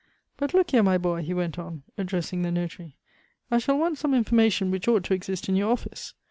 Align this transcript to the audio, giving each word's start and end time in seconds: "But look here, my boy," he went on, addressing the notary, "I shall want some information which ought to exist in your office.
"But 0.35 0.55
look 0.55 0.71
here, 0.71 0.81
my 0.81 0.97
boy," 0.97 1.21
he 1.21 1.31
went 1.31 1.59
on, 1.59 1.83
addressing 1.95 2.41
the 2.41 2.51
notary, 2.51 2.97
"I 3.51 3.59
shall 3.59 3.77
want 3.77 3.99
some 3.99 4.15
information 4.15 4.71
which 4.71 4.87
ought 4.87 5.03
to 5.03 5.13
exist 5.13 5.47
in 5.47 5.55
your 5.55 5.71
office. 5.71 6.15